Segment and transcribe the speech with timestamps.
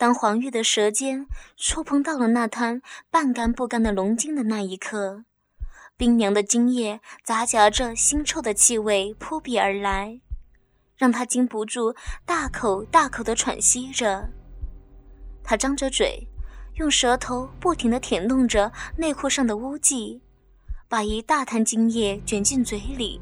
[0.00, 1.26] 当黄玉的舌尖
[1.58, 2.80] 触碰到了那滩
[3.10, 5.24] 半干不干的龙精的那一刻，
[5.94, 10.18] 冰凉的精液杂夹着腥臭的气味扑鼻而来，
[10.96, 11.94] 让他禁不住
[12.24, 14.30] 大口大口的喘息着。
[15.44, 16.26] 他张着嘴，
[16.76, 20.22] 用舌头不停地舔弄着内裤上的污迹，
[20.88, 23.20] 把一大滩精液卷进嘴里，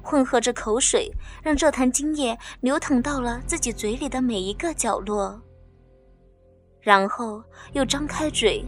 [0.00, 1.10] 混合着口水，
[1.42, 5.42] 让这滩精液流淌到了自己嘴里的每一个角落。
[6.84, 8.62] 然后又张开嘴，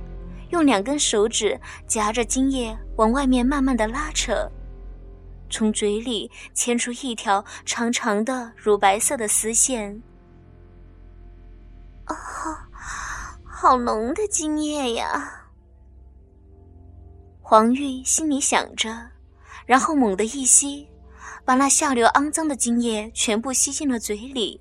[0.48, 4.50] 用两根手指夹着精液往外面慢慢的拉扯，
[5.50, 10.02] 从嘴里牵出一条长长的乳白色的丝线。
[12.06, 12.16] 啊，
[13.44, 15.50] 好浓的精液呀！
[17.42, 19.10] 黄玉心里想着，
[19.66, 20.88] 然后猛地一吸，
[21.44, 24.58] 把那下流肮脏的精液全部吸进了嘴里，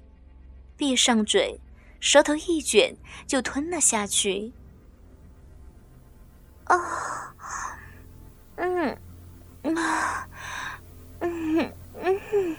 [0.76, 1.58] 闭上嘴。
[2.00, 4.54] 舌头一卷，就吞了下去。
[6.66, 7.36] 啊，
[8.56, 8.98] 嗯，
[9.76, 10.28] 啊，
[11.20, 12.58] 嗯嗯，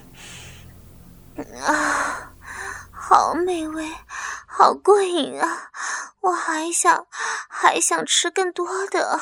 [1.62, 2.34] 啊，
[2.90, 3.88] 好美味，
[4.46, 5.70] 好过瘾啊！
[6.20, 7.06] 我还想，
[7.48, 9.20] 还想吃更多的。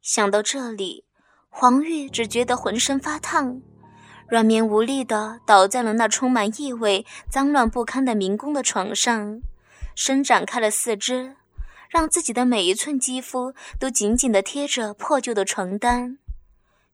[0.00, 1.04] 想到这里，
[1.48, 3.60] 黄玉只觉得浑身发烫。
[4.28, 9.40] 软绵无力地倒在了那充满异味、脏乱不堪的民工的床上，
[9.94, 11.36] 伸展开了四肢，
[11.88, 16.18] 让自己的每一寸肌肤都紧紧地贴着破旧的床单，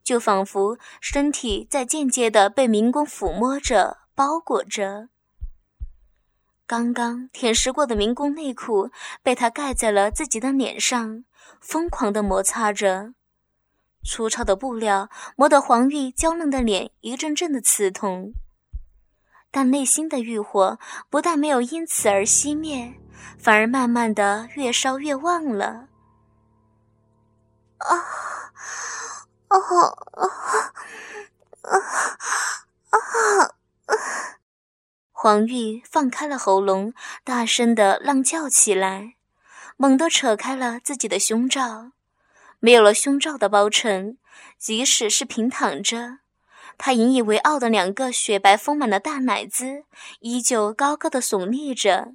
[0.05, 5.09] 就仿佛身体在间接地被民工抚摸着、包裹着。
[6.67, 8.91] 刚刚舔舐过的民工内裤
[9.25, 11.25] 被他盖在了自己的脸上，
[11.61, 13.13] 疯狂地摩擦着。
[14.05, 18.35] 粗糙的布料磨得黄玉娇嫩的脸一阵阵的刺痛，
[19.51, 22.95] 但内心的欲火不但没有因此而熄灭，
[23.39, 25.89] 反而慢慢的越烧越旺了。
[27.79, 27.97] 啊，
[29.49, 30.29] 啊啊
[31.63, 31.79] 啊
[32.91, 33.57] 啊！
[35.11, 36.93] 黄玉放开了喉咙，
[37.25, 39.15] 大声的浪叫起来，
[39.77, 41.93] 猛地扯开了自己的胸罩。
[42.65, 44.17] 没有了胸罩的包衬，
[44.57, 46.21] 即使是平躺着，
[46.79, 49.85] 他引以为傲的两个雪白丰满的大奶子
[50.21, 52.15] 依旧高高的耸立着。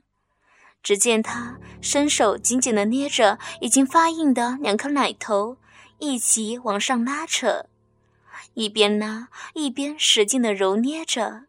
[0.82, 5.58] 只见他伸手紧紧地捏着已经发硬的两颗奶头，
[6.00, 7.68] 一起往上拉扯，
[8.56, 11.44] 一边拉一边使劲地揉捏着，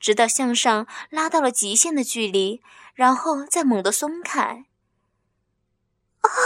[0.00, 2.62] 直到向上拉到了极限的距离，
[2.94, 4.64] 然后再猛地松开。
[6.28, 6.36] 啊，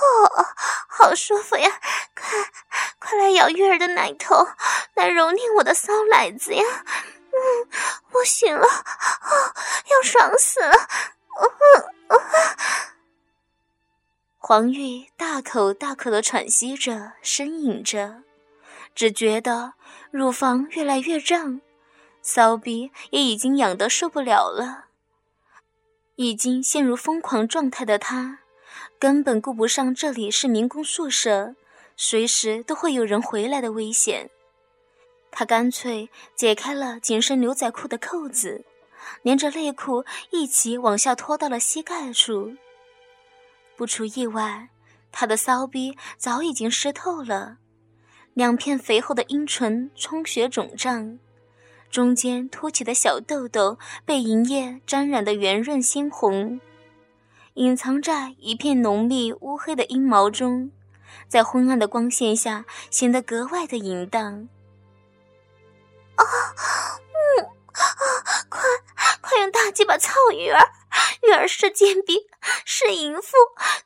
[0.00, 0.46] 哦，
[0.88, 1.80] 好舒服呀！
[2.14, 2.52] 快，
[2.98, 4.48] 快来咬月儿的奶头，
[4.94, 6.64] 来揉捏我的骚奶子呀！
[7.32, 7.68] 嗯，
[8.10, 9.54] 不行了，啊，
[9.90, 10.74] 要爽死了！
[11.40, 11.50] 嗯
[12.08, 12.20] 嗯。
[14.38, 18.24] 黄玉大口大口的喘息着，呻吟着，
[18.94, 19.74] 只觉得
[20.10, 21.60] 乳房越来越胀，
[22.20, 24.86] 骚逼也已经痒得受不了了。
[26.16, 28.39] 已经陷入疯狂状态的他。
[29.00, 31.54] 根本顾不上这里是民工宿舍，
[31.96, 34.28] 随时都会有人回来的危险。
[35.30, 38.62] 他干脆解开了紧身牛仔裤的扣子，
[39.22, 42.52] 连着内裤一起往下拖到了膝盖处。
[43.74, 44.68] 不出意外，
[45.10, 47.56] 他的骚逼早已经湿透了，
[48.34, 51.18] 两片肥厚的阴唇充血肿胀，
[51.90, 56.60] 中间凸起的小痘痘被银液沾染得圆润鲜红。
[57.60, 60.72] 隐藏在一片浓密乌黑的阴毛中，
[61.28, 64.48] 在昏暗的光线下显得格外的淫荡。
[66.14, 66.24] 啊，
[66.56, 67.84] 嗯，啊，
[68.48, 68.62] 快，
[69.20, 70.70] 快用大鸡巴操玉儿！
[71.22, 72.30] 玉儿是贱婢，
[72.64, 73.36] 是淫妇，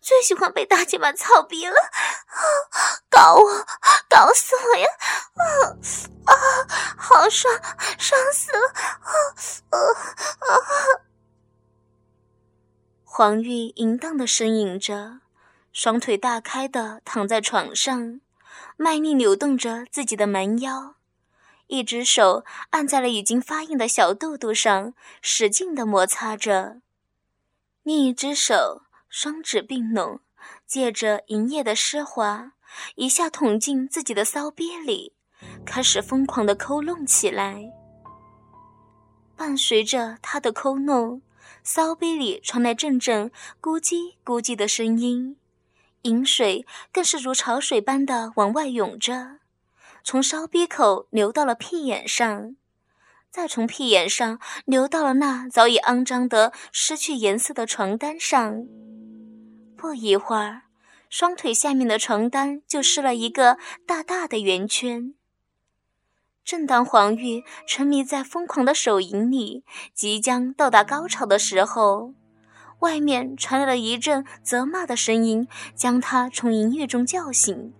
[0.00, 1.74] 最喜欢被大鸡巴操逼了。
[1.74, 2.38] 啊，
[3.10, 3.66] 搞我，
[4.08, 4.86] 搞死我呀！
[5.34, 5.74] 啊
[6.26, 6.32] 啊，
[6.96, 7.52] 好爽，
[7.98, 8.68] 爽死了！
[8.68, 9.10] 啊
[9.70, 9.78] 啊
[10.46, 11.13] 啊！
[13.16, 15.20] 黄玉淫荡的呻吟着，
[15.72, 18.20] 双腿大开的躺在床上，
[18.76, 20.96] 卖力扭动着自己的蛮腰，
[21.68, 26.80] 一只手按在了已经发硬的小肚肚上，使劲的摩擦着；
[27.84, 30.18] 另一只手双指并拢，
[30.66, 32.54] 借着银液的湿滑，
[32.96, 35.12] 一下捅进自己的骚逼里，
[35.64, 37.62] 开始疯狂的抠弄起来。
[39.36, 41.22] 伴随着他的抠弄。
[41.62, 43.30] 骚逼里传来阵阵
[43.60, 45.36] 咕叽咕叽的声音，
[46.02, 49.38] 饮水更是如潮水般的往外涌着，
[50.02, 52.56] 从骚逼口流到了屁眼上，
[53.30, 58.66] 再从屁眼上流到了那早已肮脏的、失去颜色的床单上。
[59.76, 60.62] 不一会儿，
[61.10, 65.14] 双腿下面的床单就湿了一个大大的圆圈。
[66.44, 69.64] 正当黄玉沉迷在疯狂的手淫里，
[69.94, 72.12] 即将到达高潮的时候，
[72.80, 77.72] 外面传来了一阵责骂的声音，将他从淫欲中叫醒。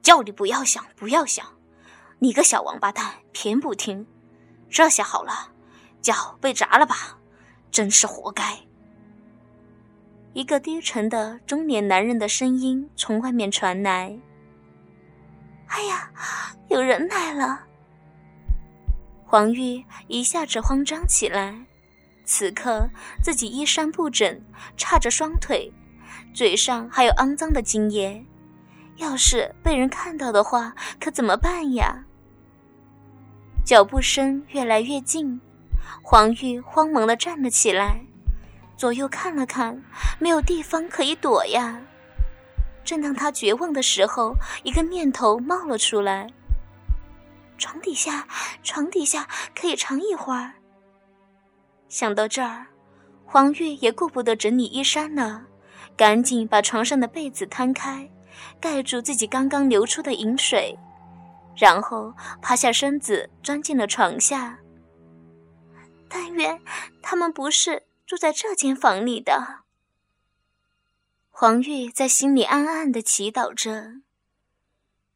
[0.00, 1.44] 叫你不要想，不要想，
[2.20, 4.06] 你个小王八蛋，偏不听。
[4.70, 5.52] 这下好了，
[6.00, 7.18] 脚被砸了吧？
[7.70, 8.60] 真是活该。
[10.32, 14.18] 一个低沉的中年男人的声音从外面传来。
[15.68, 16.10] 哎呀，
[16.68, 17.60] 有人来了！
[19.24, 21.54] 黄玉一下子慌张起来。
[22.24, 22.88] 此刻
[23.22, 24.40] 自己衣衫不整，
[24.76, 25.72] 叉着双腿，
[26.34, 28.24] 嘴上还有肮脏的精液，
[28.96, 32.04] 要是被人看到的话，可怎么办呀？
[33.64, 35.40] 脚步声越来越近，
[36.02, 38.00] 黄玉慌忙的站了起来，
[38.76, 39.82] 左右看了看，
[40.18, 41.80] 没有地方可以躲呀。
[42.86, 46.28] 正当他绝望的时候，一个念头冒了出来：
[47.58, 48.26] 床底下，
[48.62, 50.52] 床底下可以藏一会儿。
[51.88, 52.68] 想到这儿，
[53.24, 55.42] 黄玉也顾不得整理衣衫了，
[55.96, 58.08] 赶紧把床上的被子摊开，
[58.60, 60.78] 盖住自己刚刚流出的饮水，
[61.56, 64.58] 然后趴下身子钻进了床下。
[66.08, 66.60] 但愿
[67.02, 69.65] 他们不是住在这间房里的。
[71.38, 74.00] 黄玉在心里暗暗的祈祷着，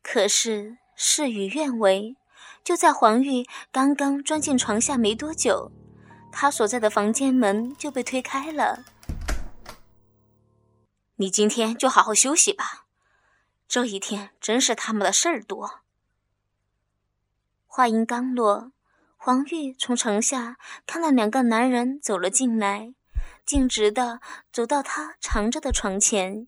[0.03, 2.15] 可是事与愿违。
[2.63, 5.73] 就在黄玉刚刚钻进床下没多久，
[6.31, 8.85] 他所在的房间门就被推开了。
[11.17, 12.85] 你今天就好好休息吧，
[13.67, 15.81] 这一天真是他妈的事儿多。
[17.67, 18.73] 话音刚落，
[19.17, 22.93] 黄玉从床下看到两个男人走了进来。
[23.51, 24.21] 径直的
[24.53, 26.47] 走到他藏着的床前，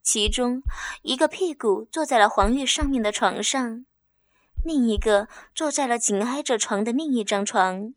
[0.00, 0.62] 其中
[1.02, 3.84] 一个屁股坐在了黄玉上面的床上，
[4.64, 7.94] 另一个坐在了紧挨着床的另一张床。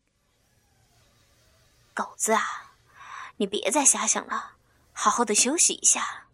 [1.94, 2.74] 狗子啊，
[3.38, 4.54] 你别再瞎想了，
[4.94, 6.26] 好好的休息一下。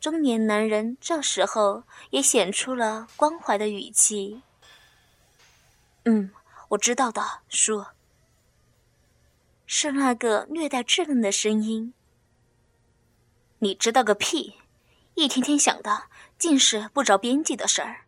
[0.00, 4.40] 中年男人这时候也显出了关怀的语气。
[6.06, 6.32] 嗯，
[6.70, 7.84] 我知道的，叔。
[9.70, 11.92] 是那个略带稚嫩的声音。
[13.58, 14.54] 你知道个屁！
[15.14, 16.04] 一天天想的
[16.38, 18.06] 尽是不着边际的事儿，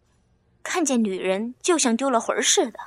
[0.63, 2.79] 看见女人就像丢了魂儿似的，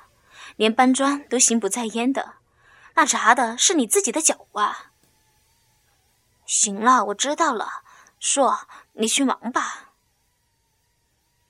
[0.55, 2.37] 连搬砖都心不在焉的。
[2.95, 4.91] 那砸的是你自己的脚啊！
[6.47, 7.83] 行了，我知道了，
[8.19, 9.91] 说你去忙吧。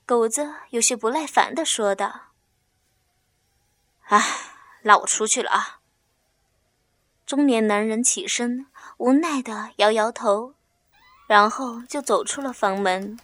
[0.05, 2.33] 狗子有些不耐烦的说道
[4.11, 4.21] ：“哎，
[4.81, 5.79] 那我出去了啊。”
[7.35, 10.53] 中年男人起身，无奈的摇摇头，
[11.25, 13.17] 然后就走出了房门。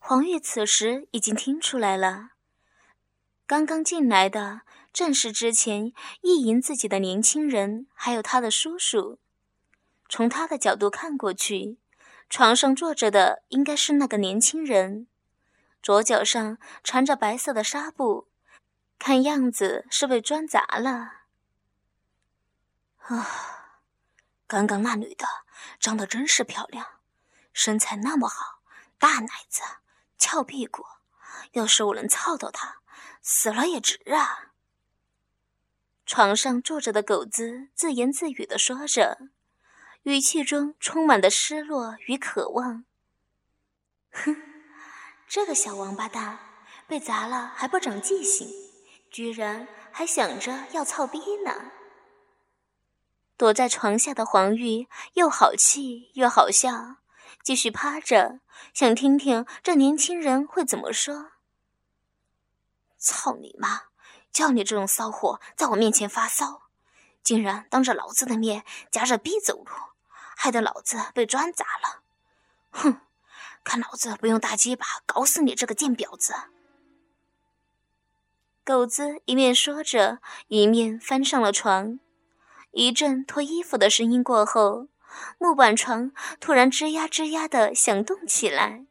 [0.00, 2.30] 黄玉此时已经听出来了，
[3.46, 4.62] 刚刚进来的
[4.92, 5.92] 正是之前
[6.22, 9.20] 意淫自己的年轻人，还有他的叔叔。
[10.08, 11.78] 从他的角度看过去，
[12.28, 15.06] 床上坐着的应该是那个年轻人，
[15.80, 18.26] 左脚上缠着白色的纱布，
[18.98, 21.15] 看样子是被砖砸了。
[23.08, 23.76] 啊，
[24.46, 25.26] 刚刚那女的
[25.78, 27.00] 长得真是漂亮，
[27.52, 28.60] 身材那么好，
[28.98, 29.62] 大奶子，
[30.18, 30.84] 翘屁股，
[31.52, 32.80] 要是我能操到她，
[33.22, 34.52] 死了也值啊！
[36.04, 39.28] 床上坐着的狗子自言自语的说着，
[40.02, 42.84] 语气中充满的失落与渴望。
[44.10, 44.36] 哼，
[45.28, 46.38] 这个小王八蛋，
[46.88, 48.48] 被砸了还不长记性，
[49.10, 51.70] 居然还想着要操逼呢！
[53.36, 56.96] 躲在床下的黄玉又好气又好笑，
[57.42, 58.40] 继续趴着，
[58.72, 61.32] 想听听这年轻人会怎么说。
[62.98, 63.82] 操你妈！
[64.32, 66.62] 叫你这种骚货在我面前发骚，
[67.22, 69.72] 竟然当着老子的面夹着逼走路，
[70.36, 72.02] 害得老子被砖砸了！
[72.70, 73.00] 哼，
[73.64, 76.34] 看老子不用大鸡巴搞死你这个贱婊子！
[78.62, 81.98] 狗子一面说着，一面翻上了床。
[82.72, 84.88] 一阵脱衣服的声音过后，
[85.38, 88.86] 木板床突然吱呀吱呀的响动起来。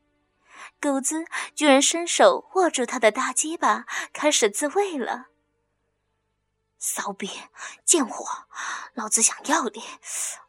[0.82, 5.28] 狗子居然伸手握住他的大鸡巴，开始自慰了。
[6.78, 7.30] 骚逼，
[7.84, 8.48] 贱货，
[8.94, 9.80] 老子想要你，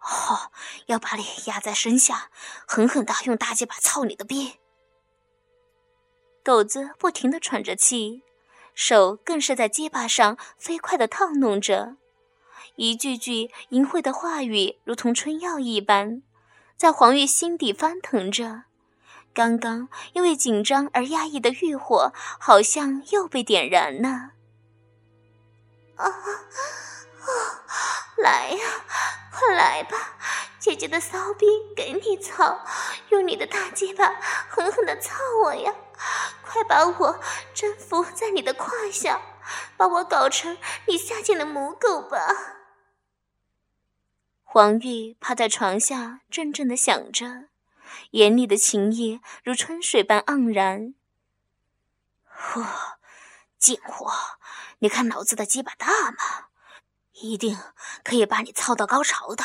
[0.01, 0.51] 哦，
[0.87, 2.31] 要把你压在身下，
[2.67, 4.59] 狠狠的用大鸡巴操你的逼。
[6.45, 8.23] 狗子不停的喘着气，
[8.75, 11.97] 手更是在结巴上飞快地套弄着，
[12.75, 16.23] 一句句淫秽的话语如同春药一般，
[16.77, 18.65] 在黄玉心底翻腾着。
[19.33, 24.09] 刚刚因为紧张而压抑的欲火，好像又被点燃了。
[25.97, 27.31] 啊啊！
[28.17, 28.85] 来呀，
[29.31, 30.17] 快来吧，
[30.59, 31.47] 姐姐的骚逼
[31.77, 32.65] 给你操，
[33.11, 34.15] 用你的大鸡巴
[34.49, 35.75] 狠狠的操我呀！
[36.43, 37.21] 快把我
[37.55, 39.21] 征服在你的胯下，
[39.77, 40.57] 把我搞成
[40.87, 42.56] 你下贱的母狗吧！
[44.57, 47.51] 黄玉趴在床下，怔怔的想着。
[48.13, 50.95] 眼里的情意如春水般盎然。
[52.35, 52.65] 嚯，
[53.59, 54.11] 贱货，
[54.79, 56.47] 你看老子的鸡巴大吗？
[57.21, 57.59] 一定
[58.03, 59.45] 可以把你操到高潮的。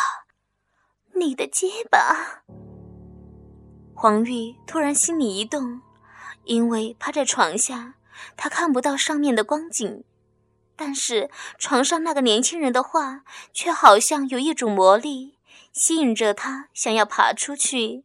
[1.15, 2.45] 你的鸡巴。
[3.93, 5.81] 黄玉突然心里一动，
[6.45, 7.95] 因为趴在床下，
[8.37, 10.05] 他看不到上面的光景，
[10.83, 13.21] 但是床上那个年轻人的话，
[13.53, 15.37] 却好像有一种魔力，
[15.71, 18.03] 吸引着他想要爬出去。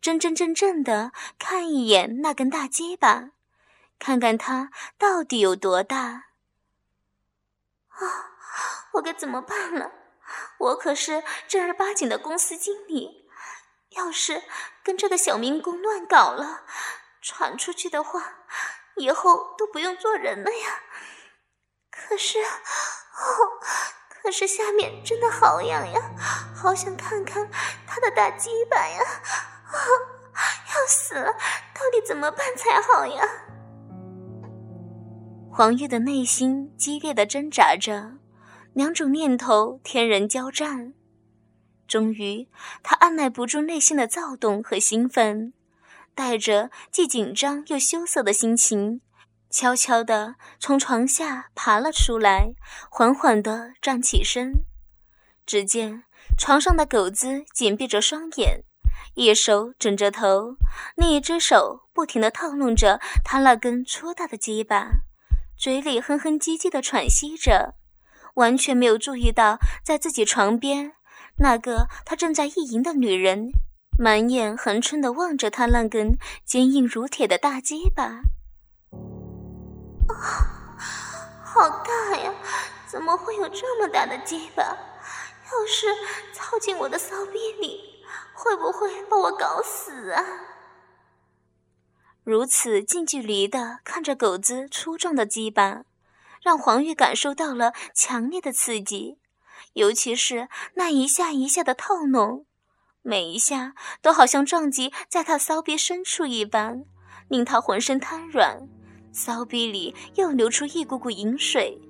[0.00, 3.30] 真真正正的看一眼那根大鸡巴，
[4.00, 6.24] 看看它到底有多大。
[7.90, 8.02] 啊，
[8.94, 9.92] 我该怎么办了？
[10.58, 13.28] 我可是正儿八经的公司经理，
[13.90, 14.42] 要是
[14.82, 16.64] 跟这个小民工乱搞了，
[17.22, 18.38] 传出去的话，
[18.96, 20.82] 以后都不用做人了呀。
[21.96, 22.46] 可是，哦，
[24.22, 26.00] 可是下面真的好痒呀，
[26.54, 27.48] 好想看看
[27.86, 29.00] 他的大鸡巴呀。
[29.66, 29.76] 啊！
[30.74, 31.32] 要死了，
[31.74, 33.26] 到底怎么办才好呀？
[35.50, 38.18] 黄玉的内心激烈的挣扎着，
[38.74, 40.92] 两种念头天人交战。
[41.88, 42.48] 终于，
[42.82, 45.54] 他按耐不住内心的躁动和兴奋，
[46.14, 49.00] 带着既紧张又羞涩的心情，
[49.56, 52.52] 悄悄地从床下爬了出来，
[52.90, 54.52] 缓缓地站起身。
[55.46, 56.02] 只见
[56.36, 58.64] 床上的狗子紧闭着双眼。
[59.14, 60.56] 一手枕着头，
[60.94, 64.90] 另一只手不停地套弄着他那根粗大的鸡巴，
[65.56, 67.76] 嘴里哼哼唧唧地喘息着，
[68.34, 70.92] 完全没有注意到在自己床边
[71.38, 73.52] 那个他正在意淫的女人，
[73.98, 78.20] 满眼横春地望着他那根坚硬如铁的大鸡巴。
[80.08, 80.46] 啊，
[81.44, 82.32] 好大呀！
[82.86, 84.62] 怎么会有这么大的鸡巴？
[84.62, 85.86] 要是
[86.32, 87.96] 操进我的骚逼里……
[88.38, 90.22] 会不会把我搞死啊？
[92.22, 95.84] 如此近距离的看着狗子粗壮的鸡巴，
[96.42, 99.18] 让黄玉感受到了强烈的刺激，
[99.72, 102.44] 尤其是那一下一下的套弄，
[103.00, 103.72] 每一下
[104.02, 106.84] 都好像撞击在他骚逼深处一般，
[107.28, 108.68] 令他浑身瘫软，
[109.16, 111.80] 骚逼里又流出一股股淫水。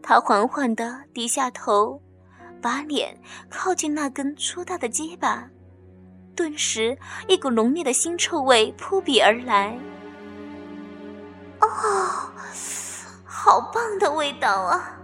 [0.00, 2.00] 他缓缓的低下头。
[2.62, 3.14] 把脸
[3.50, 5.46] 靠近那根粗大的鸡巴，
[6.34, 6.96] 顿时
[7.28, 9.78] 一股浓烈的腥臭味扑鼻而来。
[11.60, 11.68] 哦，
[13.26, 14.98] 好棒的味道啊！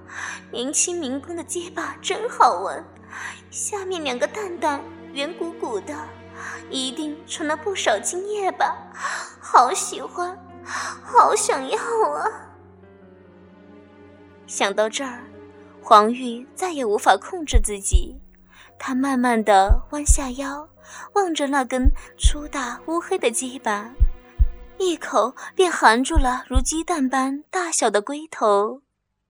[0.50, 2.82] 年轻民工的鸡巴真好闻，
[3.50, 5.94] 下面两个蛋蛋圆鼓鼓的，
[6.70, 8.74] 一定存了不少精液吧？
[9.38, 10.34] 好喜欢，
[10.70, 11.78] 好想要
[12.12, 12.30] 啊！
[14.46, 15.24] 想到这儿。
[15.82, 18.14] 黄玉再也无法控制自己，
[18.78, 20.68] 他慢慢的弯下腰，
[21.14, 23.90] 望着那根粗大乌黑的鸡巴，
[24.78, 28.82] 一口便含住了如鸡蛋般大小的龟头。